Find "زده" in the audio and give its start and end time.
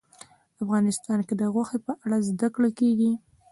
2.29-2.47